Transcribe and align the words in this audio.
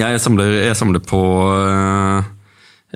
Jeg 0.00 0.20
samler, 0.24 0.54
jeg 0.64 0.76
samler 0.78 1.02
på 1.04 1.20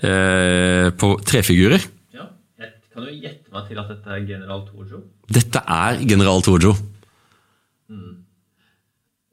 eh, 0.01 0.89
på 1.01 1.11
trefigurer. 1.29 1.85
Ja, 2.17 2.31
jeg 2.59 2.73
kan 2.89 3.05
jo 3.05 3.13
gjette 3.13 3.53
meg 3.53 3.69
til 3.69 3.81
at 3.83 3.93
dette 3.93 4.17
er 4.17 4.27
general 4.33 4.65
Tojo. 4.71 5.05
Dette 5.29 5.61
er 5.77 6.03
general 6.09 6.45
Tojo. 6.45 6.75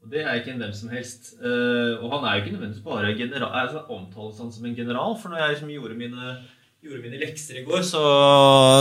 Og 0.02 0.10
det 0.12 0.24
er 0.26 0.40
ikke 0.40 0.52
en 0.52 0.64
hvem 0.64 0.74
som 0.76 0.90
helst. 0.92 1.36
Uh, 1.40 2.02
og 2.02 2.10
han 2.16 2.26
er 2.26 2.34
jo 2.34 2.42
ikke 2.42 2.54
nødvendigvis 2.56 2.84
bare 2.84 3.14
general. 3.16 3.52
Altså, 3.62 3.84
omtales 3.88 4.42
han 4.42 4.52
som 4.52 4.66
en 4.66 4.76
general? 4.76 5.16
For 5.22 5.30
når 5.30 5.38
jeg 5.38 5.54
liksom 5.54 5.70
gjorde 5.76 6.00
mine, 6.00 6.34
gjorde 6.82 7.04
mine 7.04 7.20
lekser 7.22 7.60
i 7.60 7.62
går, 7.62 7.84
så, 7.86 8.00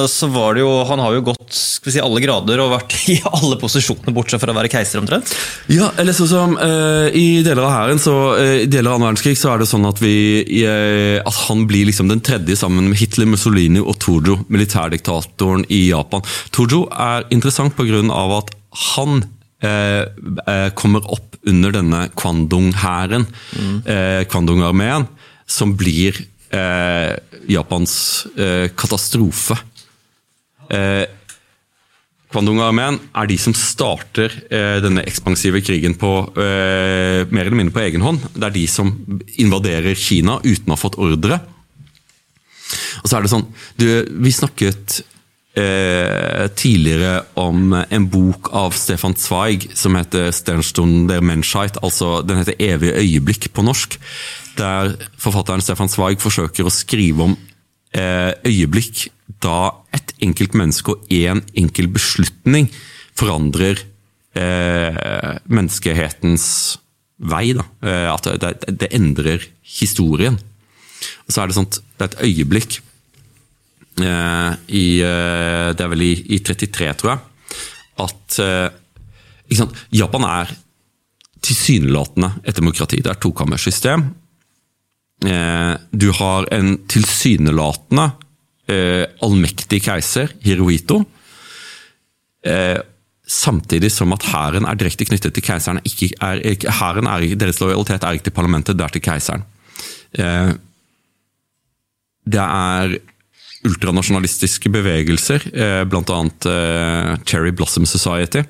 så 0.08 0.28
var 0.32 0.54
det 0.56 0.62
jo 0.62 0.70
Han 0.88 1.02
har 1.02 1.18
jo 1.18 1.24
gått 1.26 1.52
skal 1.52 1.90
vi 1.90 1.92
si, 1.92 2.00
alle 2.00 2.22
grader 2.24 2.62
og 2.62 2.70
vært 2.72 2.94
i 3.12 3.18
alle 3.28 3.58
posisjoner, 3.60 4.14
bortsett 4.16 4.40
fra 4.40 4.54
å 4.54 4.56
være 4.56 4.70
keiser, 4.72 5.02
omtrent. 5.02 5.28
Ja, 5.68 5.90
eller 6.00 6.16
sånn 6.16 6.30
som 6.30 6.54
uh, 6.56 7.12
I 7.12 7.42
deler 7.44 7.66
av 7.66 7.74
hæren, 7.74 8.00
så 8.00 8.14
uh, 8.38 8.54
i 8.62 8.70
deler 8.70 8.88
av 8.88 8.96
annen 8.96 9.10
verdenskrig, 9.10 9.36
så 9.36 9.52
er 9.52 9.60
det 9.60 9.68
sånn 9.68 9.84
at 9.84 10.00
vi 10.00 10.14
uh, 10.64 11.20
At 11.28 11.42
han 11.50 11.66
blir 11.68 11.90
liksom 11.90 12.08
den 12.08 12.24
tredje 12.24 12.56
sammen 12.56 12.88
med 12.88 13.02
Hitler, 13.02 13.28
Mussolini 13.28 13.84
og 13.84 13.98
Tojo, 14.00 14.38
militærdiktatoren 14.48 15.68
i 15.68 15.82
Japan. 15.90 16.24
Tojo 16.56 16.86
er 16.96 17.28
interessant 17.34 17.76
pga. 17.76 18.00
at 18.38 18.56
han 18.94 19.24
eh, 19.60 20.08
eh, 20.48 20.68
kommer 20.78 21.04
opp 21.12 21.36
under 21.48 21.74
denne 21.74 22.06
Kwandong-hæren, 22.16 23.26
eh, 23.84 24.24
Kwandong-armeen, 24.30 25.08
som 25.50 25.74
blir 25.76 26.16
eh, 26.50 27.14
Japans 27.50 27.94
eh, 28.36 28.68
katastrofe. 28.76 29.56
Eh, 30.70 31.06
Kwandung-armeen 32.30 33.00
er 33.18 33.26
de 33.26 33.36
som 33.42 33.54
starter 33.58 34.30
eh, 34.54 34.78
denne 34.84 35.02
ekspansive 35.02 35.62
krigen 35.66 35.96
på, 35.98 36.12
eh, 36.38 37.26
mer 37.26 37.48
eller 37.48 37.58
mindre 37.58 37.74
på 37.74 37.82
egen 37.88 38.04
hånd. 38.06 38.22
Det 38.36 38.46
er 38.46 38.54
de 38.54 38.66
som 38.70 38.92
invaderer 39.42 39.98
Kina 39.98 40.38
uten 40.44 40.70
å 40.70 40.76
ha 40.76 40.78
fått 40.78 40.98
ordre. 41.02 41.40
Og 43.02 43.08
så 43.10 43.18
er 43.18 43.24
det 43.24 43.32
sånn 43.32 43.48
du, 43.80 43.86
Vi 44.22 44.30
snakket 44.30 45.00
eh, 45.60 46.46
tidligere 46.56 47.20
om 47.40 47.74
en 47.74 48.06
bok 48.10 48.50
av 48.56 48.74
Stefan 48.76 49.14
Zweig 49.18 49.68
som 49.76 49.94
heter 49.98 50.30
'Sternstund 50.32 51.08
der 51.08 51.20
Menschheit'. 51.20 51.78
altså 51.82 52.22
Den 52.26 52.38
heter 52.38 52.54
'Evige 52.58 52.96
øyeblikk' 52.96 53.52
på 53.52 53.62
norsk. 53.62 53.98
Der 54.56 54.96
forfatteren 55.18 55.60
Stefan 55.60 55.88
Zweig 55.88 56.20
forsøker 56.20 56.64
å 56.64 56.70
skrive 56.70 57.22
om 57.22 57.36
eh, 57.94 58.32
øyeblikk 58.44 59.08
da 59.42 59.70
et 59.92 60.12
enkelt 60.22 60.54
menneske 60.54 60.92
og 60.92 61.06
én 61.10 61.42
enkel 61.54 61.88
beslutning 61.88 62.70
forandrer 63.14 63.78
eh, 64.34 65.38
menneskehetens 65.46 66.78
vei. 67.18 67.52
Da. 67.52 67.64
Eh, 67.82 68.14
at 68.14 68.24
det, 68.40 68.80
det 68.80 68.92
endrer 68.92 69.46
historien. 69.62 70.38
Og 71.26 71.32
så 71.32 71.42
er 71.42 71.46
det 71.46 71.54
sånt, 71.56 71.80
det 71.98 72.04
er 72.04 72.10
et 72.10 72.22
øyeblikk 72.28 72.80
i 73.98 74.84
eh, 75.02 75.66
Det 75.76 75.84
er 75.84 75.90
vel 75.92 76.04
i, 76.06 76.14
i 76.36 76.38
33, 76.40 76.92
tror 77.00 77.10
jeg, 77.10 77.20
at 78.00 78.38
eh? 78.44 78.68
Japan 79.92 80.24
er 80.24 80.52
tilsynelatende 81.44 82.30
et 82.44 82.56
demokrati. 82.56 83.00
Det 83.02 83.10
er 83.10 83.20
tokammersystem. 83.20 84.04
Eh, 85.26 85.74
du 85.90 86.10
har 86.16 86.46
en 86.54 86.76
tilsynelatende 86.88 88.06
eh, 88.70 89.04
allmektig 89.24 89.82
keiser, 89.88 90.32
Hirohito. 90.44 91.02
Eh, 92.46 92.78
samtidig 93.30 93.92
som 93.94 94.14
at 94.16 94.26
hæren 94.26 94.66
er 94.66 94.78
direkte 94.78 95.06
knyttet 95.06 95.34
til 95.36 95.44
keiseren. 95.44 95.80
Er, 95.82 96.40
hæren 96.80 97.06
er, 97.10 97.28
deres 97.38 97.60
lojalitet 97.60 98.04
er 98.04 98.16
ikke 98.16 98.30
til 98.30 98.38
parlamentet, 98.38 98.78
det 98.78 98.86
er 98.86 98.96
til 98.96 99.04
keiseren. 99.04 99.46
Eh, 100.18 100.52
det 102.30 102.42
er 102.46 102.98
ultranasjonalistiske 103.66 104.70
bevegelser, 104.72 105.44
eh, 105.52 105.82
bl.a. 105.84 106.20
Eh, 106.50 107.18
Cherry 107.24 107.52
Blossom 107.52 107.86
Society, 107.86 108.44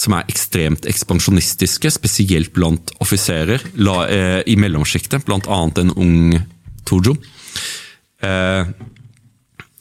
som 0.00 0.16
er 0.16 0.28
ekstremt 0.32 0.88
ekspansjonistiske, 0.88 1.92
spesielt 1.92 2.54
blant 2.56 2.92
offiserer 3.04 3.60
eh, 3.60 4.40
i 4.48 4.56
mellomsjiktet, 4.56 5.26
bl.a. 5.28 5.60
en 5.82 5.92
ung 5.96 6.38
Tojo. 6.88 7.14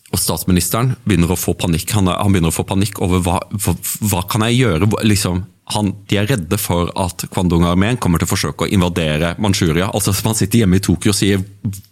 Og 0.10 0.20
statsministeren 0.20 0.94
begynner 1.08 1.32
å 1.32 1.38
få 1.40 1.56
panikk. 1.58 1.92
Han 1.96 2.10
begynner 2.10 2.52
å 2.52 2.56
få 2.56 2.66
panikk 2.68 3.00
over 3.04 3.24
hva, 3.24 3.40
hva, 3.56 3.74
hva 4.12 4.22
kan 4.30 4.46
jeg 4.48 4.60
gjøre? 4.60 4.90
Liksom, 5.08 5.42
han, 5.76 5.92
de 6.10 6.18
er 6.18 6.28
redde 6.30 6.58
for 6.58 6.90
at 6.98 7.28
Kwandung-armeen 7.30 8.00
kommer 8.02 8.22
til 8.22 8.26
å 8.26 8.32
forsøke 8.32 8.66
å 8.66 8.72
invadere 8.74 9.36
Manchuria. 9.42 9.92
Altså 9.94 10.16
Man 10.26 10.38
sitter 10.38 10.64
hjemme 10.64 10.80
i 10.80 10.84
Tokyo 10.84 11.14
og 11.14 11.18
sier 11.18 11.44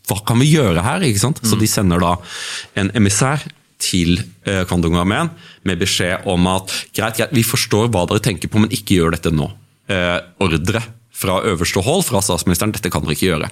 hva 0.08 0.18
kan 0.26 0.40
vi 0.42 0.50
gjøre 0.50 0.82
her? 0.86 1.06
ikke 1.06 1.22
sant? 1.22 1.42
Så 1.46 1.60
de 1.60 1.70
sender 1.70 2.02
da 2.02 2.16
en 2.80 2.90
emissær 2.98 3.44
til 3.84 4.18
eh, 4.48 4.64
Kwandong-armeen 4.66 5.30
med 5.68 5.82
beskjed 5.82 6.26
om 6.30 6.50
at 6.50 6.74
greit, 6.96 7.20
greit, 7.20 7.36
vi 7.36 7.46
forstår 7.46 7.92
hva 7.94 8.08
dere 8.10 8.24
tenker 8.26 8.50
på, 8.50 8.62
men 8.64 8.74
ikke 8.74 8.98
gjør 8.98 9.14
dette 9.14 9.34
nå. 9.36 9.52
Eh, 9.94 10.18
ordre 10.44 10.82
fra 11.18 11.40
øverste 11.50 11.84
hold 11.86 12.06
fra 12.08 12.22
statsministeren, 12.26 12.74
dette 12.74 12.90
kan 12.94 13.06
dere 13.06 13.18
ikke 13.18 13.30
gjøre. 13.30 13.52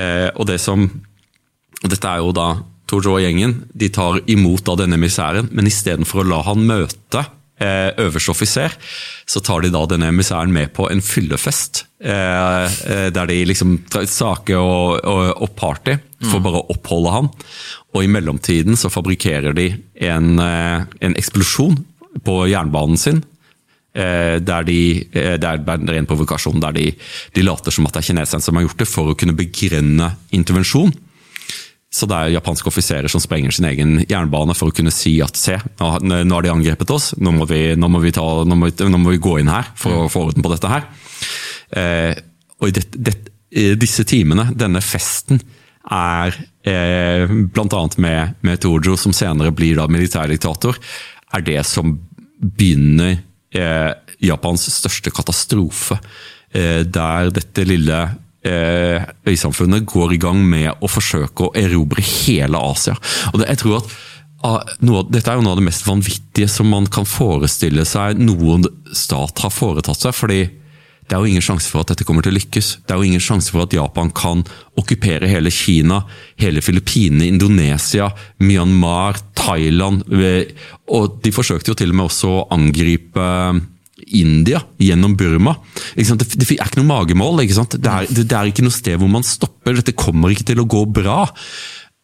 Eh, 0.00 0.28
og 0.34 0.48
det 0.48 0.60
som 0.62 0.88
Dette 1.82 2.06
er 2.06 2.20
jo 2.22 2.28
da 2.30 2.60
Tojo 2.86 3.16
og 3.16 3.22
gjengen. 3.24 3.56
De 3.74 3.88
tar 3.90 4.20
imot 4.30 4.62
da 4.68 4.76
denne 4.78 4.94
emissæren, 4.94 5.48
men 5.50 5.66
istedenfor 5.66 6.22
å 6.22 6.28
la 6.28 6.42
han 6.46 6.62
møte 6.68 7.24
øverste 7.62 8.32
offiser, 8.32 8.74
så 9.26 9.40
tar 9.44 9.62
de 9.62 9.70
da 9.72 9.84
denne 9.90 10.10
emissæren 10.12 10.52
med 10.52 10.72
på 10.76 10.88
en 10.90 11.02
fyllefest. 11.04 11.84
Eh, 12.02 12.64
eh, 12.90 13.08
der 13.14 13.28
de 13.30 13.38
liksom 13.46 13.76
saker 13.90 14.58
og, 14.58 15.04
og, 15.06 15.42
og 15.44 15.52
party 15.54 15.94
for 16.26 16.42
bare 16.42 16.62
å 16.62 16.68
oppholde 16.74 17.12
han. 17.14 17.28
Og 17.94 18.04
i 18.04 18.10
mellomtiden 18.10 18.78
så 18.78 18.90
fabrikkerer 18.92 19.54
de 19.56 19.68
en, 20.08 20.32
eh, 20.42 20.88
en 21.00 21.18
eksplosjon 21.18 21.78
på 22.26 22.40
jernbanen 22.50 22.98
sin. 23.00 23.22
Eh, 23.94 24.38
der 24.40 24.64
de, 24.64 25.04
eh, 25.12 25.36
det 25.36 25.44
er 25.44 25.62
en 25.68 25.90
ren 25.94 26.06
provokasjon 26.08 26.62
der 26.62 26.72
de, 26.72 26.86
de 27.34 27.42
later 27.44 27.74
som 27.74 27.86
at 27.86 27.92
det 27.92 28.00
er 28.02 28.08
kineserne 28.08 28.44
som 28.44 28.56
har 28.56 28.64
gjort 28.64 28.80
det, 28.80 28.88
for 28.88 29.12
å 29.12 29.16
kunne 29.18 29.36
begrunne 29.36 30.14
intervensjon. 30.32 30.94
Så 31.92 32.08
det 32.08 32.16
er 32.16 32.34
japanske 32.38 32.70
offiserer 32.70 33.10
som 33.12 33.20
sprenger 33.20 33.52
sin 33.52 33.66
egen 33.68 33.98
jernbane 34.08 34.54
for 34.56 34.72
å 34.72 34.74
kunne 34.74 34.92
si 34.94 35.18
at 35.24 35.36
se, 35.36 35.58
nå, 35.80 36.22
har 36.24 36.46
de 36.46 36.52
angrepet 36.52 36.92
oss, 36.94 37.10
nå 37.20 37.34
må 37.36 37.44
vi, 37.50 37.74
nå 37.76 37.90
må 37.92 38.00
vi, 38.00 38.14
ta, 38.16 38.24
nå 38.48 38.56
må 38.56 38.70
vi, 38.70 38.86
nå 38.88 39.00
må 39.00 39.12
vi 39.12 39.20
gå 39.20 39.34
inn 39.42 39.52
her 39.52 39.68
for 39.76 40.06
å 40.06 40.12
få 40.12 40.28
orden 40.30 40.44
på 40.44 40.54
dette 40.54 40.70
her. 40.72 40.86
Eh, 41.76 42.14
og 42.62 42.70
i 42.70 42.74
det, 42.78 42.86
det, 42.96 43.14
disse 43.76 44.06
timene, 44.08 44.48
denne 44.56 44.80
festen, 44.84 45.42
er 45.92 46.36
eh, 46.64 47.28
bl.a. 47.28 47.82
Med, 48.00 48.38
med 48.40 48.60
Tojo, 48.62 48.96
som 48.96 49.12
senere 49.16 49.52
blir 49.54 49.76
da 49.76 49.88
militærdiktator, 49.90 50.78
er 51.32 51.44
det 51.44 51.60
som 51.68 51.96
begynner 52.38 53.18
eh, 53.52 53.90
Japans 54.22 54.68
største 54.72 55.12
katastrofe. 55.14 55.98
Eh, 56.52 56.82
der 56.86 57.32
dette 57.34 57.66
lille 57.66 58.00
øysamfunnet 58.44 59.86
går 59.86 60.16
i 60.16 60.22
gang 60.22 60.40
med 60.42 60.72
å 60.82 60.90
forsøke 60.90 61.46
å 61.46 61.52
erobre 61.58 62.02
hele 62.02 62.58
Asia. 62.58 62.96
Og 63.32 63.40
det, 63.40 63.50
jeg 63.52 63.62
tror 63.62 63.78
at 63.80 63.92
ah, 64.42 64.72
noe, 64.82 65.04
Dette 65.10 65.30
er 65.30 65.38
jo 65.38 65.44
noe 65.46 65.54
av 65.54 65.60
det 65.62 65.68
mest 65.68 65.86
vanvittige 65.86 66.50
som 66.50 66.70
man 66.72 66.88
kan 66.90 67.06
forestille 67.08 67.86
seg 67.88 68.18
noen 68.18 68.66
stat 68.92 69.44
har 69.44 69.54
foretatt 69.54 70.02
seg. 70.02 70.16
fordi 70.16 70.42
det 71.02 71.16
er 71.18 71.24
jo 71.26 71.32
ingen 71.32 71.44
sjanse 71.44 71.68
for 71.68 71.82
at 71.82 71.90
dette 71.90 72.06
kommer 72.06 72.24
til 72.24 72.32
å 72.32 72.38
lykkes. 72.38 72.68
Det 72.86 72.94
er 72.94 73.00
jo 73.00 73.08
ingen 73.10 73.20
sjanse 73.20 73.52
for 73.52 73.66
at 73.66 73.74
Japan 73.74 74.08
kan 74.16 74.44
okkupere 74.78 75.28
hele 75.28 75.50
Kina, 75.52 75.98
hele 76.40 76.62
Filippinene, 76.64 77.26
Indonesia, 77.26 78.06
Myanmar, 78.40 79.18
Thailand. 79.36 80.06
eh, 80.08 80.54
Og 80.88 81.20
de 81.22 81.32
forsøkte 81.34 81.72
jo 81.72 81.74
til 81.74 81.90
og 81.90 81.98
med 81.98 82.06
også 82.06 82.30
å 82.30 82.46
angripe 82.54 83.26
India 84.08 84.62
gjennom 84.82 85.14
Burma. 85.18 85.54
Det, 85.94 86.16
det 86.34 86.48
er 86.48 86.66
ikke 86.66 86.82
noe 86.82 86.90
magemål. 86.90 87.44
Ikke? 87.44 87.66
Det, 87.76 87.80
er, 87.86 88.10
det, 88.10 88.26
det 88.30 88.38
er 88.38 88.50
ikke 88.50 88.66
noe 88.66 88.74
sted 88.74 88.98
hvor 89.00 89.10
man 89.12 89.26
stopper. 89.26 89.78
Dette 89.78 89.96
kommer 89.96 90.34
ikke 90.34 90.48
til 90.52 90.62
å 90.62 90.68
gå 90.68 90.84
bra. 90.90 91.24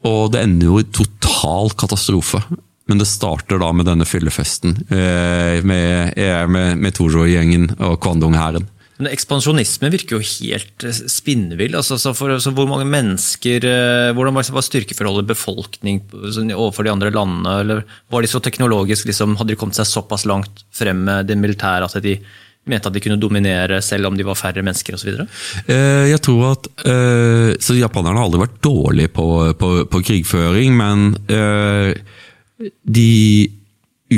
Og 0.09 0.33
det 0.33 0.45
ender 0.47 0.71
jo 0.71 0.81
i 0.81 0.89
total 0.95 1.73
katastrofe. 1.79 2.43
Men 2.89 3.03
det 3.03 3.09
starter 3.11 3.61
da 3.61 3.69
med 3.77 3.85
denne 3.89 4.07
fyllefesten 4.09 4.79
eh, 4.89 5.59
med, 5.67 6.15
eh, 6.17 6.45
med, 6.49 6.79
med 6.81 6.95
Tojo-gjengen 6.97 7.75
og 7.77 7.99
Kwandong-hæren. 8.01 8.65
Men 8.99 9.11
ekspansjonisme 9.13 9.91
virker 9.95 10.19
jo 10.19 10.25
helt 10.43 10.87
eh, 10.87 11.01
spinnvill. 11.11 11.77
Altså, 11.79 11.99
så 12.03 12.13
for, 12.19 12.35
så 12.43 12.53
hvor 12.55 12.69
mange 12.71 12.89
mennesker 12.89 13.67
eh, 13.69 14.11
Hvordan 14.17 14.35
var 14.35 14.67
styrkeforholdet 14.67 15.29
befolkning 15.31 16.03
sånn, 16.35 16.51
overfor 16.55 16.87
de 16.87 16.95
andre 16.95 17.15
landene? 17.15 17.55
Eller 17.63 17.85
var 18.11 18.25
de 18.25 18.31
så 18.31 18.43
teknologisk, 18.43 19.09
liksom, 19.09 19.39
Hadde 19.39 19.55
de 19.55 19.61
kommet 19.61 19.79
seg 19.79 19.89
såpass 19.89 20.27
langt 20.29 20.65
frem 20.75 21.05
med 21.07 21.31
det 21.31 21.39
militære 21.39 21.87
at 21.89 21.99
de 22.05 22.19
mente 22.69 22.91
at 22.91 22.95
de 22.95 23.01
kunne 23.01 23.21
dominere 23.21 23.81
selv 23.85 24.11
om 24.11 24.17
de 24.19 24.27
var 24.27 24.39
færre 24.39 24.65
mennesker 24.67 24.97
osv.? 24.99 25.23
Eh, 25.71 26.09
jeg 26.11 26.23
tror 26.25 26.51
at 26.53 26.71
eh, 26.85 27.53
Så 27.63 27.79
japanerne 27.79 28.19
har 28.19 28.29
aldri 28.29 28.43
vært 28.43 28.59
dårlige 28.65 29.13
på, 29.15 29.29
på, 29.61 29.71
på 29.89 30.03
krigføring, 30.11 30.75
men 30.79 31.13
eh, 31.33 31.95
de 32.83 33.13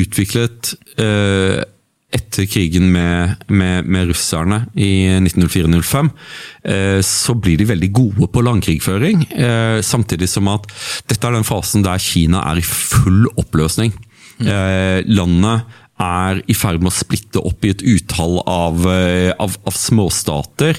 utviklet 0.00 0.72
eh, 1.02 1.60
etter 2.10 2.46
krigen 2.50 2.88
med, 2.92 3.44
med, 3.46 3.86
med 3.86 4.10
russerne 4.10 4.64
i 4.74 5.06
1904-05, 5.20 6.10
eh, 6.64 6.98
så 7.06 7.36
blir 7.38 7.60
de 7.60 7.68
veldig 7.70 7.90
gode 7.94 8.30
på 8.32 8.44
landkrigføring. 8.46 9.26
Eh, 9.30 9.78
samtidig 9.86 10.30
som 10.32 10.50
at 10.50 10.66
dette 11.10 11.26
er 11.26 11.38
den 11.38 11.46
fasen 11.46 11.86
der 11.86 12.02
Kina 12.02 12.42
er 12.50 12.60
i 12.60 12.66
full 12.66 13.28
oppløsning. 13.36 13.94
Mm. 14.40 14.48
Landet 15.12 15.79
er 16.00 16.40
i 16.48 16.56
ferd 16.56 16.80
med 16.80 16.90
å 16.90 16.94
splitte 16.96 17.42
opp 17.44 17.64
i 17.66 17.72
et 17.74 17.82
utall 17.84 18.38
av, 18.48 18.82
eh, 18.88 19.30
av, 19.38 19.56
av 19.68 19.76
småstater. 19.76 20.78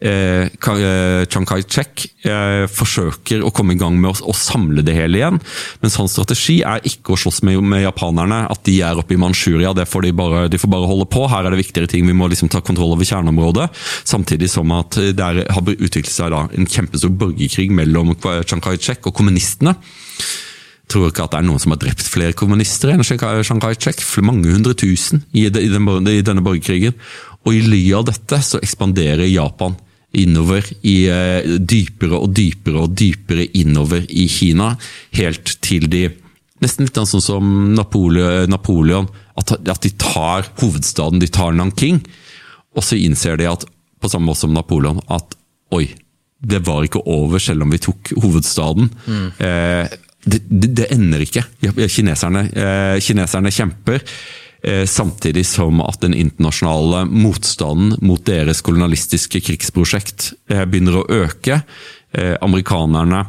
Eh, 0.00 0.48
eh, 0.48 1.22
Chiang 1.28 1.46
Kai-shek 1.46 2.06
eh, 2.26 2.64
forsøker 2.70 3.44
å 3.44 3.52
komme 3.54 3.76
i 3.76 3.80
gang 3.80 3.98
med 4.00 4.10
å, 4.10 4.30
å, 4.32 4.36
samle 4.36 4.84
det 4.86 4.96
hele 4.96 5.20
igjen. 5.20 5.40
Mens 5.84 5.98
hans 6.00 6.16
strategi 6.16 6.60
er 6.66 6.84
ikke 6.88 7.14
å 7.14 7.20
slåss 7.20 7.42
med, 7.46 7.60
med 7.62 7.84
japanerne. 7.84 8.44
At 8.52 8.64
de 8.68 8.78
er 8.82 8.98
oppe 8.98 9.16
i 9.16 9.20
Manchuria, 9.20 9.74
det 9.76 9.88
får 9.90 10.08
de, 10.08 10.14
bare, 10.22 10.46
de 10.52 10.60
får 10.60 10.72
bare 10.72 10.90
holde 10.90 11.08
på. 11.12 11.26
Her 11.30 11.46
er 11.46 11.54
det 11.54 11.62
viktigere 11.62 11.90
ting. 11.92 12.08
Vi 12.08 12.16
må 12.16 12.30
liksom 12.32 12.50
ta 12.52 12.62
kontroll 12.64 12.96
over 12.96 13.08
kjerneområdet. 13.08 13.68
Samtidig 14.08 14.50
som 14.52 14.72
at 14.74 14.98
det 14.98 15.22
har 15.26 15.74
utviklet 15.76 16.12
seg 16.12 16.32
da, 16.34 16.46
en 16.56 16.70
kjempestor 16.70 17.12
borgerkrig 17.12 17.70
mellom 17.74 18.16
Chiang 18.22 18.64
Kai-shek 18.64 19.06
og 19.10 19.16
kommunistene 19.20 19.76
tror 20.92 21.08
ikke 21.08 21.24
at 21.26 21.34
det 21.34 21.40
er 21.40 21.46
noen 21.48 21.62
som 21.62 21.74
har 21.74 21.80
drept 21.82 22.08
flere 22.08 22.36
kommunister 22.36 22.92
enn 22.92 23.04
Chiang 23.06 23.62
Kai-shek. 23.62 24.02
Mange 24.24 24.52
hundre 24.52 24.76
tusen 24.78 25.24
i, 25.32 25.48
denne 25.48 26.44
borgerkrigen. 26.44 26.96
Og 27.42 27.56
i 27.56 27.64
ly 27.64 27.82
av 27.98 28.06
dette 28.10 28.38
så 28.44 28.60
ekspanderer 28.62 29.26
Japan 29.30 29.74
innover 30.12 30.66
i 30.84 30.96
eh, 31.08 31.54
dypere 31.58 32.18
og 32.20 32.34
dypere 32.36 32.84
og 32.84 32.96
dypere 32.98 33.48
innover 33.58 34.04
i 34.08 34.28
Kina. 34.30 34.74
Helt 35.16 35.56
til 35.64 35.88
de 35.92 36.08
Nesten 36.62 36.86
litt 36.86 36.94
sånn 36.94 37.18
som 37.18 37.46
Napoleon, 37.74 38.46
Napoleon 38.46 39.08
at, 39.34 39.50
de 39.66 39.90
tar 39.98 40.46
hovedstaden, 40.60 41.18
de 41.18 41.26
tar 41.26 41.56
Nanking. 41.58 41.98
Og 42.76 42.86
så 42.86 43.00
innser 43.02 43.40
de 43.40 43.48
at, 43.50 43.64
på 43.98 44.10
samme 44.12 44.28
måte 44.30 44.44
som 44.44 44.54
Napoleon, 44.54 45.00
at 45.10 45.34
oi, 45.74 45.88
det 46.38 46.60
var 46.66 46.86
ikke 46.86 47.02
over 47.10 47.42
selv 47.42 47.66
om 47.66 47.74
vi 47.74 47.80
tok 47.82 48.12
hovedstaden. 48.14 48.92
Mm. 49.06 49.26
Eh, 49.42 49.96
det, 50.24 50.40
det, 50.48 50.86
ender 50.94 51.24
ikke. 51.24 51.42
Kineserne, 51.90 52.46
eh, 52.54 53.00
kineserne 53.02 53.50
kjemper. 53.50 54.04
Eh, 54.62 54.84
samtidig 54.86 55.44
som 55.46 55.80
at 55.82 56.04
den 56.04 56.14
internasjonale 56.14 57.04
motstanden 57.10 57.96
mot 58.06 58.22
deres 58.26 58.62
kolonialistiske 58.62 59.42
krigsprosjekt 59.42 60.32
eh, 60.50 60.64
begynner 60.64 61.00
å 61.00 61.08
øke. 61.24 61.62
Amerikanerne 62.44 63.22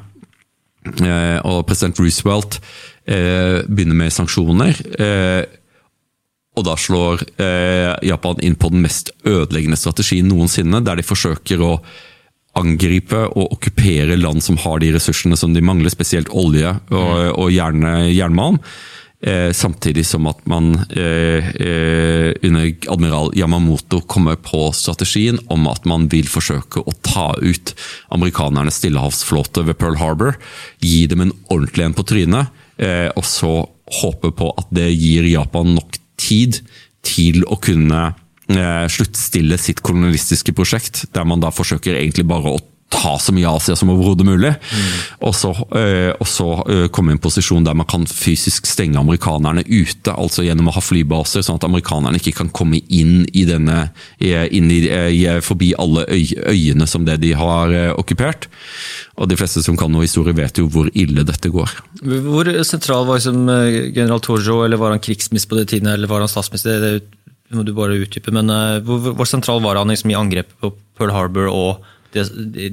og 1.47 1.61
president 1.63 2.01
Roosevelt 2.01 2.57
begynner 3.07 3.95
med 3.95 4.11
sanksjoner. 4.11 4.81
og 6.59 6.65
da 6.67 6.73
slår 6.75 7.23
Japan 8.03 8.43
inn 8.43 8.57
på 8.59 8.73
den 8.73 8.83
mest 8.83 9.13
ødeleggende 9.23 9.79
strategien 9.79 10.27
noensinne, 10.27 10.83
der 10.83 10.99
de 10.99 11.07
forsøker 11.07 11.63
å 11.63 11.77
angripe 12.59 13.25
og 13.33 13.55
okkupere 13.55 14.17
land 14.19 14.43
som 14.45 14.59
har 14.61 14.81
de 14.83 14.91
ressursene 14.95 15.37
som 15.39 15.55
de 15.55 15.63
mangler, 15.65 15.93
spesielt 15.93 16.29
olje 16.29 16.69
og, 16.69 16.89
mm. 16.91 17.31
og 17.33 17.53
gjerne 17.53 17.93
jernmalm. 18.13 18.59
Eh, 19.23 19.53
samtidig 19.55 20.03
som 20.03 20.25
at 20.27 20.41
man 20.51 20.73
eh, 20.91 21.45
eh, 21.55 22.33
under 22.43 22.65
admiral 22.91 23.31
Yamamoto 23.39 24.01
kommer 24.01 24.35
på 24.35 24.65
strategien 24.75 25.39
om 25.47 25.63
at 25.71 25.85
man 25.87 26.09
vil 26.11 26.27
forsøke 26.27 26.83
å 26.83 26.95
ta 27.07 27.29
ut 27.39 27.71
amerikanernes 28.11 28.81
stillehavsflåte 28.81 29.63
ved 29.63 29.79
Pearl 29.79 29.95
Harbor. 30.01 30.35
Gi 30.83 31.05
dem 31.07 31.23
en 31.23 31.31
ordentlig 31.47 31.87
en 31.87 31.95
på 31.95 32.03
trynet, 32.11 32.51
eh, 32.83 33.07
og 33.15 33.23
så 33.23 33.53
håpe 34.01 34.33
på 34.35 34.51
at 34.59 34.67
det 34.75 34.89
gir 34.91 35.29
Japan 35.31 35.71
nok 35.77 35.95
tid 36.19 36.59
til 37.07 37.47
å 37.47 37.55
kunne 37.63 38.09
sluttstille 38.91 39.57
sitt 39.61 39.81
kolonialistiske 39.85 40.53
prosjekt, 40.55 41.05
der 41.15 41.25
man 41.27 41.43
da 41.43 41.51
forsøker 41.53 41.97
egentlig 41.97 42.27
bare 42.29 42.53
å 42.53 42.61
ta 42.93 43.17
så 43.19 43.33
mye 43.33 43.49
Asia 43.49 43.75
som 43.77 43.91
overhodet 43.93 44.25
mulig. 44.27 44.51
Mm. 44.53 44.89
Og 45.27 45.35
så, 45.35 45.51
øh, 45.75 46.25
så 46.29 46.47
komme 46.93 47.13
i 47.13 47.15
en 47.17 47.21
posisjon 47.21 47.65
der 47.65 47.75
man 47.77 47.89
kan 47.89 48.05
fysisk 48.09 48.67
stenge 48.69 48.99
amerikanerne 48.99 49.63
ute. 49.67 50.13
altså 50.13 50.45
Gjennom 50.45 50.69
å 50.69 50.75
ha 50.75 50.83
flybaser, 50.83 51.43
sånn 51.45 51.59
at 51.59 51.67
amerikanerne 51.67 52.19
ikke 52.21 52.35
kan 52.41 52.51
komme 52.53 52.81
inn 52.89 53.25
i 53.33 53.45
denne, 53.49 53.87
inn 54.19 54.71
i, 54.71 54.81
forbi 55.45 55.73
alle 55.79 56.05
øy, 56.09 56.33
øyene 56.53 56.87
som 56.89 57.05
det 57.07 57.19
de 57.23 57.33
har 57.37 57.73
okkupert. 57.97 58.49
Og 59.17 59.29
De 59.29 59.37
fleste 59.37 59.61
som 59.65 59.77
kan 59.77 59.91
noe 59.93 60.07
historie, 60.07 60.33
vet 60.33 60.57
jo 60.57 60.67
hvor 60.69 60.89
ille 60.93 61.25
dette 61.25 61.49
går. 61.53 61.69
Hvor 62.01 62.49
sentral 62.65 63.05
var 63.09 63.21
liksom, 63.21 63.45
general 63.93 64.21
Torjo, 64.21 64.63
eller 64.65 64.81
var 64.81 64.95
han 64.95 65.03
krigsminister 65.03 65.53
på 65.53 65.59
det 65.61 65.69
tiden, 65.73 65.91
eller 65.91 66.09
var 66.09 66.25
han 66.25 66.31
statsminister? 66.31 66.81
Det 66.81 67.22
må 67.57 67.65
du 67.65 67.73
bare 67.75 67.97
utdype, 68.01 68.33
men 68.35 68.51
uh, 68.51 68.79
hvor, 68.85 69.13
hvor, 69.13 69.29
sentral 69.29 69.61
var 69.63 69.79
han 69.79 69.91
liksom, 69.91 70.11
i 70.11 70.17
angrepet 70.17 70.55
på 70.61 70.73
Pearl 70.97 71.13
Harbor 71.15 71.49
og 71.51 71.89
de, 72.13 72.23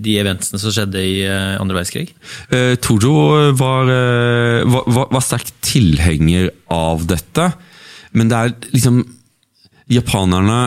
de 0.01 0.17
eventsene 0.21 0.61
som 0.61 0.75
skjedde 0.75 1.01
i 1.01 1.23
uh, 1.25 1.61
andre 1.61 1.79
verdenskrig? 1.79 2.11
Uh, 2.53 2.75
Tojo 2.83 3.15
var, 3.59 3.91
var, 4.67 4.85
var, 4.87 5.09
var 5.11 5.25
sterk 5.25 5.53
tilhenger 5.65 6.51
av 6.73 7.07
dette, 7.11 7.51
men 8.17 8.31
det 8.31 8.39
er 8.39 8.55
liksom 8.75 9.03
Japanerne 9.91 10.61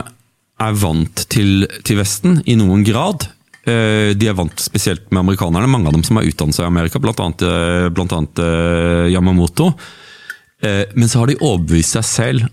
er 0.64 0.76
vant 0.80 1.24
til, 1.32 1.66
til 1.88 2.00
Vesten 2.00 2.42
i 2.48 2.58
noen 2.60 2.84
grad. 2.86 3.26
De 3.64 4.28
er 4.28 4.36
vant 4.36 4.60
spesielt 4.60 5.06
med 5.08 5.22
amerikanerne, 5.22 5.70
mange 5.72 5.88
av 5.88 5.96
dem 5.96 6.04
som 6.04 6.20
har 6.20 6.28
utdannet 6.28 6.56
seg 6.58 6.66
i 6.66 6.68
Amerika, 6.68 7.00
bl.a. 7.00 8.26
Yamamoto. 9.08 9.70
Men 10.60 11.08
så 11.08 11.22
har 11.22 11.32
de 11.32 11.40
overbevist 11.40 11.96
seg 11.96 12.06
selv 12.10 12.52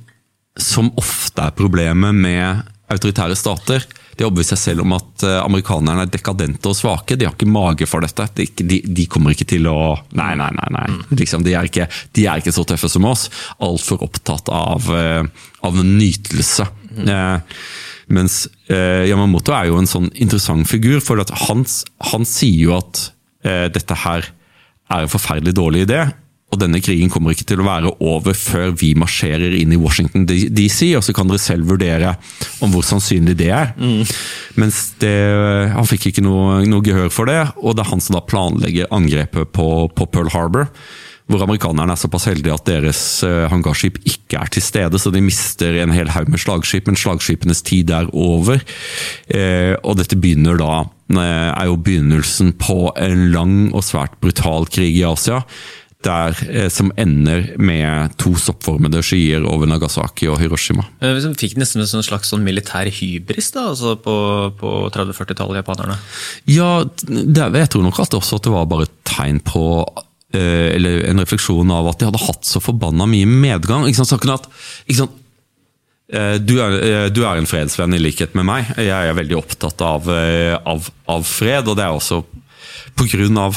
som 0.62 0.92
ofte 1.00 1.48
er 1.48 1.56
problemet 1.56 2.16
med 2.16 2.62
autoritære 2.90 3.36
stater. 3.38 3.84
De 4.18 4.26
overbeviser 4.26 4.58
seg 4.58 4.72
selv 4.74 4.84
om 4.84 4.94
at 4.96 5.24
eh, 5.24 5.38
amerikanerne 5.40 6.04
er 6.04 6.10
dekadente 6.12 6.68
og 6.68 6.76
svake. 6.76 7.16
De 7.16 7.28
har 7.28 7.36
ikke 7.36 7.48
mage 7.48 7.86
for 7.88 8.04
dette. 8.04 8.26
De, 8.36 8.46
de, 8.60 8.80
de 8.84 9.06
kommer 9.10 9.32
ikke 9.32 9.48
til 9.54 9.68
å 9.70 9.94
Nei, 10.18 10.32
nei, 10.38 10.50
nei. 10.56 10.70
nei. 10.76 10.86
Mm. 10.92 11.04
Liksom, 11.20 11.46
de, 11.46 11.54
er 11.56 11.70
ikke, 11.70 11.86
de, 12.16 12.26
er 12.26 12.42
ikke, 12.42 12.54
så 12.54 12.66
tøffe 12.68 12.90
som 12.92 13.06
oss. 13.08 13.28
Altfor 13.64 14.02
opptatt 14.04 14.50
av, 14.52 14.90
eh, 14.96 15.46
av 15.66 15.80
nytelse. 15.80 16.66
Mm. 16.90 17.06
Eh, 17.14 17.62
mens 18.10 18.42
eh, 18.68 19.06
Yamamoto 19.08 19.54
er 19.54 19.70
jo 19.70 19.78
en 19.78 19.88
sånn 19.88 20.10
interessant 20.18 20.68
figur, 20.68 20.98
for 21.04 21.22
han, 21.46 21.64
han 22.10 22.26
sier 22.28 22.64
jo 22.66 22.76
at 22.80 23.06
eh, 23.46 23.68
dette 23.72 23.96
her 24.04 24.26
er 24.90 25.06
en 25.06 25.12
forferdelig 25.12 25.54
dårlig 25.56 25.86
idé. 25.86 26.02
Og 26.50 26.58
denne 26.58 26.80
krigen 26.82 27.10
kommer 27.12 27.34
ikke 27.34 27.46
til 27.46 27.60
å 27.62 27.66
være 27.66 27.92
over 28.02 28.34
før 28.34 28.72
vi 28.78 28.90
marsjerer 28.98 29.54
inn 29.54 29.74
i 29.74 29.78
Washington 29.78 30.26
DC, 30.26 30.88
og 30.98 31.04
så 31.06 31.14
kan 31.14 31.30
dere 31.30 31.42
selv 31.42 31.70
vurdere 31.70 32.16
om 32.64 32.72
hvor 32.74 32.86
sannsynlig 32.86 33.36
det 33.38 33.52
er. 33.54 33.70
Mm. 33.78 34.02
Mens 34.58 34.82
det, 35.02 35.14
han 35.76 35.86
fikk 35.86 36.10
ikke 36.10 36.26
noe, 36.26 36.64
noe, 36.66 36.82
gehør 36.86 37.12
for 37.14 37.30
det, 37.30 37.44
og 37.62 37.78
det 37.78 37.84
er 37.84 37.92
han 37.92 38.02
som 38.02 38.18
da 38.18 38.24
planlegger 38.26 38.90
angrepet 38.94 39.54
på, 39.54 39.68
på 39.94 40.10
Pearl 40.10 40.34
Harbor. 40.34 40.66
Hvor 41.30 41.44
amerikanerne 41.44 41.94
er 41.94 42.00
såpass 42.00 42.26
heldige 42.26 42.56
at 42.56 42.66
deres 42.66 43.00
uh, 43.22 43.46
hangarskip 43.52 44.00
ikke 44.02 44.40
er 44.40 44.50
til 44.50 44.64
stede, 44.66 44.98
så 44.98 45.12
de 45.14 45.22
mister 45.22 45.78
en 45.78 45.94
hel 45.94 46.10
haug 46.10 46.32
med 46.32 46.42
slagskip, 46.42 46.90
men 46.90 46.98
slagskipenes 46.98 47.62
tid 47.62 47.92
er 47.94 48.10
over. 48.10 48.58
Eh, 49.30 49.76
og 49.84 50.00
dette 50.00 50.18
begynner 50.18 50.58
da, 50.58 50.80
uh, 51.14 51.20
er 51.22 51.70
jo 51.70 51.78
begynnelsen 51.78 52.56
på 52.58 52.88
en 52.98 53.28
lang 53.30 53.54
og 53.70 53.86
svært 53.86 54.18
brutal 54.18 54.66
krig 54.74 54.98
i 54.98 55.06
Asia 55.06 55.44
der, 56.04 56.36
eh, 56.48 56.68
som 56.68 56.92
ender 56.96 57.54
med 57.60 58.14
to 58.20 58.32
soppformede 58.40 59.02
skyer 59.04 59.44
over 59.44 59.68
Nagasaki 59.68 60.28
og 60.32 60.38
Hiroshima. 60.40 60.86
Eh, 61.00 61.12
vi 61.16 61.32
fikk 61.42 61.58
nesten 61.60 61.82
en 61.84 62.06
slags 62.06 62.32
sånn 62.32 62.44
militær 62.44 62.88
hybris 62.88 63.52
da, 63.52 63.68
altså 63.74 63.96
på, 64.00 64.14
på 64.60 64.72
30-40-tallet, 64.94 65.60
japanerne? 65.60 65.98
Ja, 66.48 66.84
det, 67.04 67.50
jeg 67.60 67.72
tror 67.72 67.84
nok 67.84 68.00
at 68.00 68.16
også 68.16 68.40
at 68.40 68.48
det 68.48 68.54
var 68.54 68.70
bare 68.70 68.88
et 68.88 68.96
tegn 69.10 69.42
på 69.44 69.64
eh, 70.32 70.72
eller 70.76 71.04
en 71.10 71.20
refleksjon 71.20 71.74
av 71.74 71.92
at 71.92 72.00
de 72.00 72.08
hadde 72.08 72.24
hatt 72.24 72.48
så 72.48 72.64
forbanna 72.64 73.08
mye 73.10 73.28
medgang. 73.28 73.84
Ikke 73.84 74.00
sant? 74.00 74.14
Sånn 74.16 74.38
at, 74.38 74.48
ikke 74.86 75.02
sant? 75.04 75.16
Du 76.10 76.56
er, 76.58 76.72
du 77.14 77.20
er, 77.22 77.38
en 77.38 77.46
fredsvenn 77.46 77.94
i 77.94 78.00
likhet 78.00 78.32
med 78.34 78.42
meg. 78.48 78.72
Jeg 78.82 78.90
er 78.90 79.14
veldig 79.14 79.36
opptatt 79.38 79.78
av, 79.86 80.08
av, 80.10 80.88
av 81.06 81.22
fred, 81.22 81.70
og 81.70 81.76
det 81.78 81.84
er 81.84 81.94
også 81.94 82.18
pga. 83.00 83.48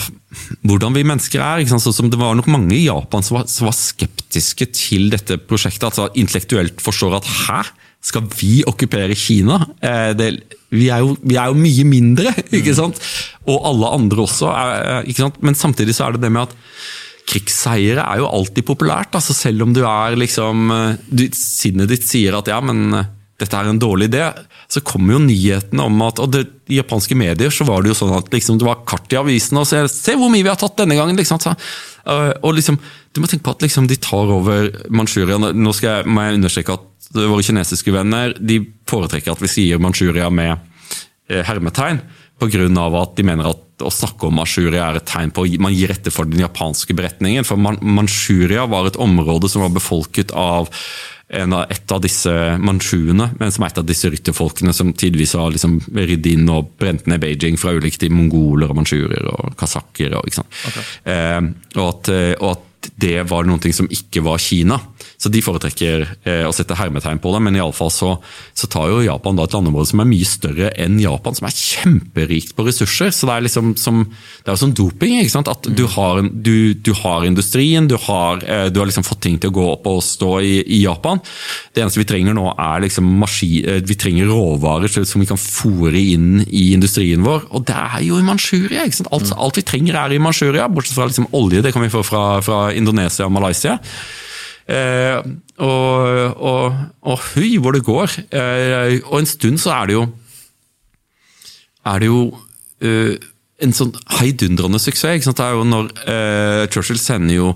hvordan 0.64 0.96
vi 0.96 1.06
mennesker 1.06 1.44
er. 1.44 1.66
Så 1.68 1.94
det 2.08 2.20
var 2.20 2.36
nok 2.36 2.50
mange 2.52 2.76
i 2.76 2.88
Japan 2.88 3.24
som 3.24 3.40
var, 3.40 3.48
som 3.52 3.68
var, 3.70 3.78
skeptiske 3.78 4.70
til 4.74 5.10
dette 5.14 5.38
prosjektet. 5.38 5.84
altså 5.92 6.10
Intellektuelt 6.16 6.82
forstår 6.82 7.20
at 7.20 7.32
hæ? 7.46 7.62
Skal 8.04 8.26
vi 8.36 8.64
okkupere 8.68 9.16
Kina? 9.16 9.62
Eh, 9.80 10.12
det, 10.12 10.28
vi, 10.72 10.90
er 10.92 11.00
jo, 11.00 11.14
vi, 11.24 11.38
er 11.40 11.48
jo, 11.48 11.56
mye 11.56 11.86
mindre, 11.88 12.34
ikke 12.58 12.76
sant? 12.76 13.00
Og 13.48 13.64
alle 13.70 13.94
andre 13.96 14.26
også. 14.26 14.52
ikke 15.08 15.24
sant? 15.24 15.40
Men 15.40 15.56
samtidig 15.56 15.96
så 15.96 16.10
er 16.10 16.18
det 16.18 16.26
det 16.26 16.34
med 16.34 16.50
at 16.50 16.58
krigsseiere 17.30 18.04
er 18.04 18.22
jo 18.22 18.30
alltid 18.30 18.66
populært. 18.68 19.16
altså 19.16 19.36
Selv 19.36 19.64
om 19.66 19.74
du 19.76 19.84
er 19.88 20.18
liksom 20.20 20.72
eh, 20.74 21.02
du, 21.08 21.28
Sinnet 21.38 21.92
ditt 21.92 22.08
sier 22.08 22.40
at 22.40 22.52
ja, 22.52 22.60
men 22.64 22.90
eh, 22.98 23.12
dette 23.44 23.60
er 23.60 23.70
en 23.70 23.82
dårlig 23.82 24.10
idé, 24.10 24.26
så 24.72 24.82
kommer 24.86 25.18
jo 25.18 25.24
nyhetene 25.26 25.86
om 25.86 26.04
at 26.06 26.22
og 26.24 26.32
det, 26.34 26.46
I 26.72 26.80
japanske 26.80 27.18
medier 27.20 27.54
så 27.54 27.68
var 27.68 27.84
det 27.84 27.92
jo 27.92 28.00
sånn 28.00 28.16
at 28.16 28.32
liksom, 28.34 28.58
det 28.62 28.68
var 28.68 28.86
kart 28.90 29.12
i 29.14 29.20
avisen 29.20 29.60
og 29.60 29.68
se, 29.70 29.84
se 29.92 30.16
hvor 30.20 30.32
mye 30.34 30.46
vi 30.46 30.52
har 30.52 30.60
tatt 30.60 30.80
denne 30.80 30.98
gangen! 30.98 31.20
Liksom, 31.20 31.42
så, 31.44 31.54
uh, 32.08 32.32
og 32.42 32.56
liksom, 32.58 32.80
Du 33.14 33.22
må 33.22 33.30
tenke 33.30 33.46
på 33.46 33.54
at 33.54 33.62
liksom, 33.62 33.86
de 33.92 34.00
tar 34.02 34.32
over 34.34 34.72
Manchuria. 34.90 35.38
Nå 35.38 35.74
skal 35.78 36.00
jeg, 36.00 36.10
må 36.10 36.24
jeg 36.26 36.40
understreke 36.40 36.78
at 36.80 37.12
våre 37.14 37.46
kinesiske 37.46 37.94
venner 37.94 38.34
de 38.40 38.58
foretrekker 38.90 39.36
at 39.36 39.44
vi 39.44 39.52
sier 39.52 39.82
Manchuria 39.82 40.32
med 40.34 40.56
eh, 41.30 41.44
hermetegn, 41.46 42.02
pga. 42.42 42.66
at 43.04 43.16
de 43.18 43.26
mener 43.28 43.52
at 43.52 43.84
å 43.84 43.92
snakke 43.94 44.28
om 44.28 44.38
Manchuria 44.40 44.88
er 44.88 45.00
et 45.00 45.08
tegn 45.10 45.32
på 45.34 45.46
man 45.62 45.74
gir 45.76 45.92
etter 45.94 46.14
for 46.14 46.30
den 46.30 46.44
japanske 46.44 46.96
beretningen. 46.96 47.46
For 47.48 47.58
Manchuria 47.58 48.66
var 48.70 48.88
et 48.88 49.00
område 49.02 49.50
som 49.52 49.66
var 49.66 49.74
befolket 49.76 50.32
av 50.32 50.70
av, 51.34 51.64
et 51.72 51.94
av 51.96 52.02
disse 52.04 52.34
manchuene, 52.62 53.30
men 53.40 53.54
som 53.54 53.66
er 53.66 53.74
et 53.74 53.80
av 53.82 53.88
disse 53.88 54.12
rytterfolkene 54.14 54.74
som 54.76 54.92
tidvis 54.94 55.36
har 55.40 55.54
liksom 55.54 55.80
ridd 55.98 56.28
inn 56.30 56.50
og 56.54 56.76
brent 56.82 57.08
ned 57.10 57.24
Beijing 57.24 57.58
fra 57.60 57.74
ulike 57.74 58.02
til 58.02 58.14
Mongoler 58.14 58.72
og 58.72 58.78
manchurer 58.82 59.32
og 59.32 59.56
kasakker. 59.60 60.18
Og, 60.20 60.30
okay. 60.44 60.86
eh, 61.10 61.42
og, 61.78 61.88
at, 61.88 62.14
og 62.40 62.52
at 62.54 62.70
det 63.00 63.22
var 63.30 63.48
noe 63.48 63.74
som 63.76 63.88
ikke 63.92 64.24
var 64.26 64.42
Kina. 64.44 64.78
Så 65.24 65.32
de 65.32 65.40
foretrekker 65.40 66.02
eh, 66.28 66.44
å 66.44 66.52
sette 66.52 66.76
hermetegn 66.76 67.22
på 67.24 67.32
det, 67.32 67.40
men 67.46 67.56
iallfall 67.56 67.92
så, 67.94 68.10
så 68.52 68.68
tar 68.68 68.90
jo 68.92 69.04
Japan 69.06 69.38
da 69.40 69.46
et 69.48 69.54
landområde 69.56 69.88
som 69.94 70.02
er 70.04 70.10
mye 70.10 70.28
større 70.28 70.72
enn 70.84 70.98
Japan, 71.00 71.38
som 71.38 71.48
er 71.48 71.56
kjemperikt 71.56 72.52
på 72.58 72.66
ressurser. 72.68 73.14
Så 73.16 73.30
det 73.30 73.38
er 73.38 73.46
liksom 73.46 73.72
som, 73.80 74.02
det 74.44 74.52
er 74.52 74.60
som 74.60 74.74
doping. 74.76 75.16
ikke 75.22 75.32
sant? 75.32 75.52
At 75.52 75.70
du 75.72 75.86
har, 75.94 76.20
du, 76.28 76.74
du 76.76 76.92
har 77.00 77.24
industrien, 77.24 77.88
du 77.88 77.96
har, 78.04 78.44
eh, 78.44 78.66
du 78.68 78.82
har, 78.82 78.90
liksom 78.90 79.08
fått 79.08 79.22
ting 79.24 79.38
til 79.40 79.54
å 79.54 79.56
gå 79.56 79.68
opp 79.78 79.88
og 79.94 80.02
stå 80.04 80.34
i, 80.44 80.58
i 80.76 80.82
Japan. 80.84 81.24
Det 81.72 81.86
eneste 81.86 82.02
vi 82.02 82.08
trenger 82.10 82.36
nå 82.36 82.50
er 82.52 82.84
liksom 82.84 83.08
maskin, 83.22 83.70
eh, 83.78 83.80
vi 83.88 83.98
trenger 84.00 84.28
råvarer 84.28 84.92
som 84.92 85.24
vi 85.24 85.30
kan 85.30 85.40
fòre 85.40 86.04
inn 86.04 86.44
i 86.50 86.66
industrien 86.76 87.24
vår, 87.24 87.48
og 87.56 87.64
det 87.70 87.78
er 87.80 88.04
jo 88.10 88.20
i 88.20 88.28
Manchuria. 88.28 88.84
ikke 88.84 89.00
sant? 89.00 89.14
Alt, 89.16 89.32
alt 89.40 89.62
vi 89.62 89.64
trenger 89.72 90.02
er 90.04 90.18
i 90.18 90.20
Manchuria, 90.20 90.68
bortsett 90.68 91.00
fra 91.00 91.08
liksom 91.08 91.32
olje, 91.32 91.64
det 91.64 91.72
kan 91.72 91.88
vi 91.88 91.94
få 91.94 92.04
fra, 92.04 92.26
fra 92.44 92.66
Indonesia 92.76 93.30
og 93.30 93.36
Malaysia. 93.40 93.80
Eh, 94.70 95.20
og, 95.60 96.38
og, 96.40 96.82
og 97.04 97.24
høy 97.34 97.58
hvor 97.60 97.76
det 97.76 97.84
går. 97.88 98.18
Eh, 98.32 99.00
og 99.04 99.20
en 99.20 99.30
stund 99.30 99.62
så 99.62 99.76
er 99.78 99.92
det 99.92 99.98
jo 100.00 100.08
er 101.84 102.00
det 102.00 102.08
jo 102.08 102.20
eh, 102.84 103.16
en 103.64 103.76
sånn 103.76 103.94
heidundrende 104.20 104.80
suksess. 104.82 105.28
Det 105.28 105.46
er 105.46 105.58
jo 105.58 105.66
når 105.68 105.90
eh, 106.08 106.66
Churchill 106.72 107.02
sender 107.02 107.36
jo 107.36 107.54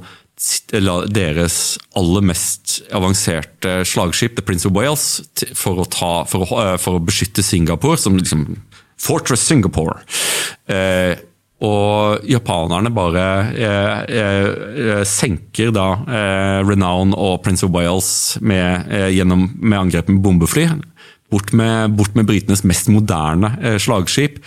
deres 1.10 1.80
aller 1.98 2.26
mest 2.30 2.76
avanserte 2.94 3.80
slagskip, 3.90 4.36
The 4.38 4.44
Prince 4.46 4.68
of 4.70 4.76
Wales, 4.76 5.08
for 5.58 5.82
å, 5.82 5.88
ta, 5.90 6.12
for 6.30 6.46
å, 6.46 6.60
for 6.78 7.00
å 7.00 7.02
beskytte 7.02 7.42
Singapore, 7.42 7.98
som 7.98 8.20
liksom 8.20 8.46
Fortress 9.02 9.48
Singapore. 9.48 10.04
Eh, 10.70 11.18
og 11.66 12.26
japanerne 12.30 12.92
bare 12.94 13.24
eh, 13.58 14.02
eh, 14.14 15.00
senker 15.10 15.72
da 15.74 15.88
eh, 16.06 16.60
Renown 16.68 17.16
og 17.18 17.40
Prince 17.46 17.66
of 17.66 17.74
Wales 17.74 18.38
med, 18.46 18.86
eh, 18.94 19.10
gjennom, 19.16 19.48
med 19.58 19.80
angrep 19.80 20.12
med 20.12 20.22
bombefly. 20.22 20.68
Bort 21.34 21.50
med, 21.58 21.96
bort 21.98 22.14
med 22.16 22.30
britenes 22.30 22.62
mest 22.68 22.92
moderne 22.94 23.56
eh, 23.58 23.80
slagskip. 23.82 24.38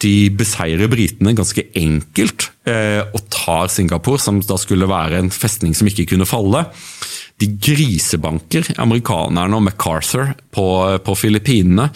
De 0.00 0.30
beseirer 0.32 0.88
britene 0.88 1.36
ganske 1.36 1.66
enkelt 1.76 2.48
eh, 2.64 3.04
og 3.04 3.20
tar 3.28 3.68
Singapore, 3.68 4.22
som 4.22 4.40
da 4.40 4.56
skulle 4.56 4.88
være 4.88 5.20
en 5.20 5.28
festning 5.34 5.76
som 5.76 5.92
ikke 5.92 6.08
kunne 6.14 6.28
falle. 6.28 6.64
De 7.40 7.50
grisebanker 7.52 8.72
amerikanerne 8.80 9.60
og 9.60 9.66
MacArthur 9.68 10.32
på, 10.56 10.66
på 11.04 11.20
Filippinene. 11.20 11.90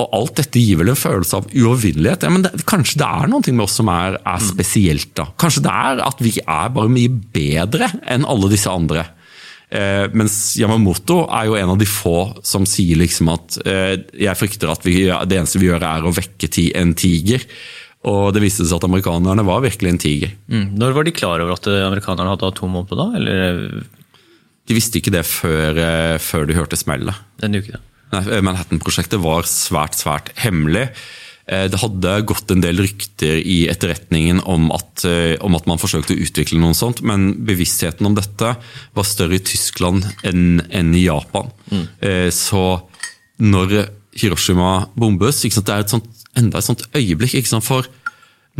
Og 0.00 0.14
alt 0.16 0.38
dette 0.40 0.60
gir 0.60 0.78
vel 0.80 0.88
en 0.88 0.96
følelse 0.96 1.36
av 1.36 1.48
uovervinnelighet. 1.52 2.24
Ja, 2.24 2.32
men 2.32 2.46
det, 2.46 2.54
kanskje 2.68 3.02
det 3.02 3.08
er 3.08 3.28
noe 3.28 3.52
med 3.52 3.64
oss 3.66 3.74
som 3.76 3.90
er, 3.92 4.16
er, 4.24 4.40
spesielt, 4.40 5.10
da. 5.18 5.26
Kanskje 5.40 5.66
det 5.66 5.74
er 5.82 6.00
at 6.06 6.22
vi 6.24 6.32
er 6.40 6.72
bare 6.72 6.92
mye 6.92 7.12
bedre 7.34 7.90
enn 8.08 8.24
alle 8.24 8.48
disse 8.52 8.72
andre. 8.72 9.04
Eh, 9.72 10.06
mens 10.16 10.54
Yamamoto 10.60 11.22
er 11.28 11.46
jo 11.48 11.58
en 11.60 11.74
av 11.74 11.78
de 11.80 11.88
få 11.88 12.16
som 12.44 12.64
sier 12.68 12.98
liksom 13.00 13.30
at 13.32 13.60
eh, 13.68 13.94
jeg 14.20 14.40
frykter 14.40 14.72
at 14.72 14.84
vi, 14.84 15.06
det 15.28 15.38
eneste 15.38 15.60
vi 15.60 15.68
gjør 15.70 15.84
er 15.88 16.08
å 16.08 16.16
vekke 16.16 16.50
en 16.80 16.96
tiger. 16.96 17.44
Og 18.08 18.32
det 18.34 18.42
viste 18.42 18.64
seg 18.66 18.80
at 18.80 18.88
amerikanerne 18.88 19.44
var 19.46 19.62
virkelig 19.62 19.92
en 19.92 20.02
tiger. 20.02 20.34
Mm. 20.50 20.72
Når 20.80 20.96
var 20.96 21.06
de 21.06 21.14
klar 21.14 21.44
over 21.44 21.54
at 21.54 21.68
eh, 21.70 21.84
amerikanerne 21.84 22.32
hadde 22.32 22.48
atombombe 22.48 22.98
da? 22.98 23.10
Eller? 23.20 23.62
De 24.66 24.76
visste 24.76 24.98
ikke 24.98 25.12
det 25.14 25.26
før, 25.28 25.78
eh, 25.78 26.18
før 26.22 26.48
de 26.48 26.56
hørte 26.56 26.80
smellet. 26.80 27.28
Denne 27.42 27.60
uke, 27.60 27.76
da. 27.76 27.91
Manhattan-prosjektet 28.12 29.20
var 29.22 29.48
svært, 29.48 29.96
svært 29.96 30.32
hemmelig. 30.42 30.90
Eh, 31.50 31.66
det 31.72 31.80
hadde 31.82 32.12
gått 32.28 32.52
en 32.52 32.62
del 32.62 32.78
rykter 32.84 33.40
i 33.40 33.64
etterretningen 33.72 34.42
om 34.46 34.68
at, 34.74 35.04
eh, 35.08 35.34
om 35.42 35.56
at, 35.58 35.66
man 35.66 35.80
forsøkte 35.80 36.14
å 36.14 36.22
utvikle 36.22 36.60
noe 36.60 36.76
sånt, 36.76 37.02
men 37.02 37.32
bevisstheten 37.46 38.06
om 38.06 38.14
dette 38.14 38.54
var 38.94 39.08
større 39.08 39.40
i 39.40 39.42
Tyskland 39.42 40.06
enn, 40.22 40.62
enn 40.70 40.94
i 40.94 41.06
Japan. 41.06 41.50
Mm. 41.72 41.86
Så 42.30 42.82
når 43.40 43.88
Hiroshima 44.14 44.86
bombes, 44.94 45.40
det 45.42 45.68
er 45.68 45.80
et 45.80 45.90
sånt, 45.90 46.06
enda 46.36 46.58
et 46.58 46.68
sånt 46.68 46.84
øyeblikk. 46.94 47.48
For 47.64 47.88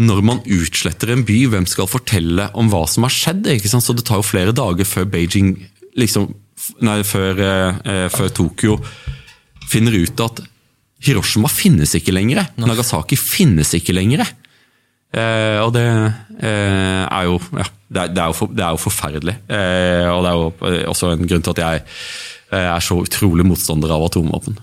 når 0.00 0.22
man 0.24 0.40
utsletter 0.48 1.12
en 1.12 1.24
by, 1.28 1.46
hvem 1.52 1.66
skal 1.68 1.90
fortelle 1.90 2.48
om 2.56 2.70
hva 2.72 2.86
som 2.88 3.04
har 3.04 3.12
skjedd? 3.12 3.50
Så 3.68 3.94
det 3.94 4.06
tar 4.08 4.22
jo 4.22 4.26
flere 4.26 4.54
dager 4.56 4.88
før 4.88 5.04
Beijing 5.12 5.58
liksom, 5.96 6.34
Nei, 6.78 7.00
før, 7.02 7.40
eh, 7.42 8.08
før 8.12 8.28
Tokyo 8.30 8.76
finner 9.72 9.96
ut 9.96 10.24
at 10.24 10.42
Hiroshima 11.02 11.50
finnes 11.50 11.96
ikke 11.98 12.14
lenger. 12.14 12.44
Nagasaki 12.60 13.18
finnes 13.18 13.72
ikke 13.78 13.94
lenger. 13.96 14.22
Eh, 15.12 15.58
og 15.60 15.74
det 15.74 15.84
eh, 15.84 17.02
er 17.04 17.24
jo 17.28 17.36
ja, 17.52 17.66
det, 17.92 18.00
er, 18.00 18.12
det, 18.14 18.20
er 18.22 18.30
jo 18.30 18.36
for, 18.38 18.52
det, 18.52 18.64
er 18.64 18.76
jo 18.76 18.80
forferdelig. 18.80 19.34
Eh, 19.50 20.06
og 20.08 20.22
det 20.24 20.30
er 20.30 20.38
jo 20.38 20.92
også 20.92 21.12
en 21.12 21.26
grunn 21.28 21.44
til 21.44 21.54
at 21.56 21.62
jeg 21.64 21.82
eh, 21.82 22.68
er 22.68 22.84
så 22.84 23.00
utrolig 23.02 23.46
motstander 23.48 23.92
av 23.92 24.06
atomvåpen. 24.06 24.56